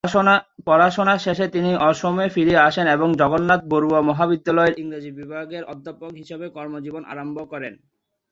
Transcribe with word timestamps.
পড়াশোনার 0.67 1.19
শেষে 1.19 1.45
তিনি 1.47 1.71
অসমে 1.89 2.25
ফিরে 2.29 2.55
আসেন 2.67 2.87
এবং 2.87 3.07
জগন্নাথ 3.13 3.61
বরুয়া 3.71 4.01
মহাবিদ্যালয়ে 4.01 4.77
ইংরাজী 4.77 5.11
বিভাগের 5.11 5.63
অধ্যাপক 5.63 6.11
হিসাবে 6.21 6.45
কর্মজীবন 6.49 7.03
আরম্ভ 7.05 7.37
করেন। 7.51 7.73